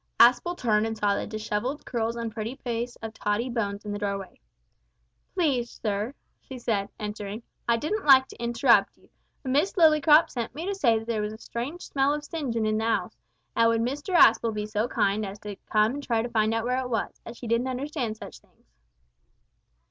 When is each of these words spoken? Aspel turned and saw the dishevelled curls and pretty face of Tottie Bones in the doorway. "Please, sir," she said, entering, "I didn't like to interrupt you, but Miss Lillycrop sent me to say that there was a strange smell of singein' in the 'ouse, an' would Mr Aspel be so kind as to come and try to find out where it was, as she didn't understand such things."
Aspel 0.19 0.57
turned 0.57 0.87
and 0.87 0.97
saw 0.97 1.13
the 1.15 1.27
dishevelled 1.27 1.85
curls 1.85 2.15
and 2.15 2.31
pretty 2.31 2.55
face 2.55 2.95
of 3.03 3.13
Tottie 3.13 3.51
Bones 3.51 3.85
in 3.85 3.91
the 3.91 3.99
doorway. 3.99 4.39
"Please, 5.35 5.69
sir," 5.79 6.15
she 6.39 6.57
said, 6.57 6.89
entering, 6.99 7.43
"I 7.67 7.77
didn't 7.77 8.05
like 8.07 8.25
to 8.29 8.43
interrupt 8.43 8.97
you, 8.97 9.09
but 9.43 9.51
Miss 9.51 9.73
Lillycrop 9.73 10.31
sent 10.31 10.55
me 10.55 10.65
to 10.65 10.73
say 10.73 10.97
that 10.97 11.05
there 11.07 11.21
was 11.21 11.33
a 11.33 11.37
strange 11.37 11.83
smell 11.83 12.15
of 12.15 12.23
singein' 12.25 12.65
in 12.65 12.79
the 12.79 12.83
'ouse, 12.83 13.15
an' 13.55 13.67
would 13.67 13.81
Mr 13.81 14.15
Aspel 14.15 14.55
be 14.55 14.65
so 14.65 14.87
kind 14.87 15.23
as 15.23 15.37
to 15.41 15.55
come 15.71 15.93
and 15.93 16.03
try 16.03 16.23
to 16.23 16.29
find 16.29 16.51
out 16.51 16.65
where 16.65 16.81
it 16.83 16.89
was, 16.89 17.21
as 17.23 17.37
she 17.37 17.45
didn't 17.45 17.67
understand 17.67 18.17
such 18.17 18.39
things." 18.39 18.73